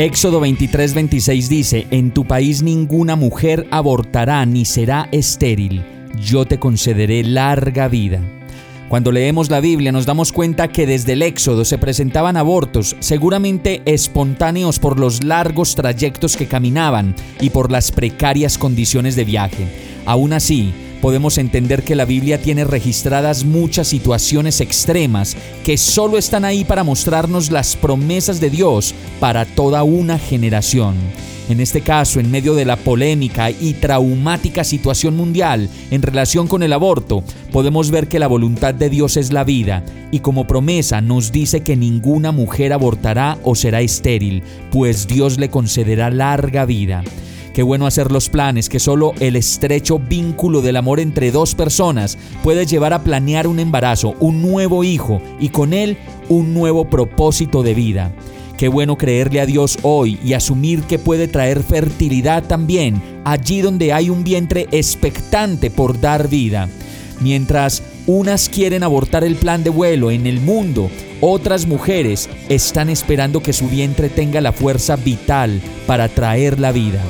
[0.00, 5.84] Éxodo 23, 26 dice, En tu país ninguna mujer abortará ni será estéril
[6.18, 8.20] yo te concederé larga vida.
[8.88, 13.82] Cuando leemos la Biblia nos damos cuenta que desde el Éxodo se presentaban abortos, seguramente
[13.84, 19.68] espontáneos por los largos trayectos que caminaban y por las precarias condiciones de viaje.
[20.06, 26.44] Aún así, podemos entender que la Biblia tiene registradas muchas situaciones extremas que solo están
[26.44, 30.94] ahí para mostrarnos las promesas de Dios para toda una generación.
[31.50, 36.62] En este caso, en medio de la polémica y traumática situación mundial en relación con
[36.62, 39.82] el aborto, podemos ver que la voluntad de Dios es la vida
[40.12, 45.50] y como promesa nos dice que ninguna mujer abortará o será estéril, pues Dios le
[45.50, 47.02] concederá larga vida.
[47.52, 52.16] Qué bueno hacer los planes que solo el estrecho vínculo del amor entre dos personas
[52.44, 55.96] puede llevar a planear un embarazo, un nuevo hijo y con él
[56.28, 58.12] un nuevo propósito de vida.
[58.56, 63.92] Qué bueno creerle a Dios hoy y asumir que puede traer fertilidad también allí donde
[63.92, 66.68] hay un vientre expectante por dar vida.
[67.20, 70.88] Mientras unas quieren abortar el plan de vuelo en el mundo,
[71.20, 77.02] otras mujeres están esperando que su vientre tenga la fuerza vital para traer la vida.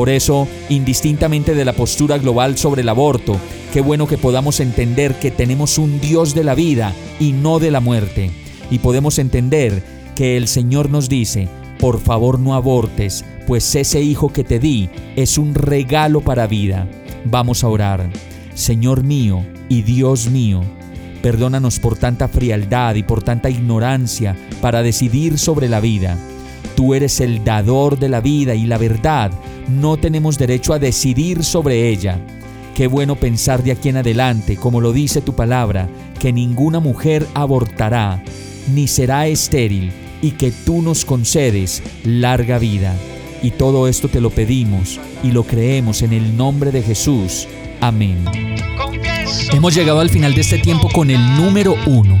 [0.00, 3.36] Por eso, indistintamente de la postura global sobre el aborto,
[3.70, 7.70] qué bueno que podamos entender que tenemos un Dios de la vida y no de
[7.70, 8.30] la muerte.
[8.70, 9.82] Y podemos entender
[10.16, 14.88] que el Señor nos dice, por favor no abortes, pues ese hijo que te di
[15.16, 16.88] es un regalo para vida.
[17.26, 18.08] Vamos a orar.
[18.54, 20.62] Señor mío y Dios mío,
[21.20, 26.16] perdónanos por tanta frialdad y por tanta ignorancia para decidir sobre la vida.
[26.74, 29.30] Tú eres el dador de la vida y la verdad.
[29.70, 32.18] No tenemos derecho a decidir sobre ella.
[32.74, 35.88] Qué bueno pensar de aquí en adelante, como lo dice tu palabra,
[36.18, 38.22] que ninguna mujer abortará,
[38.74, 39.92] ni será estéril,
[40.22, 42.96] y que tú nos concedes larga vida.
[43.42, 47.46] Y todo esto te lo pedimos y lo creemos en el nombre de Jesús.
[47.80, 48.24] Amén.
[49.52, 52.20] Hemos llegado al final de este tiempo con el número uno.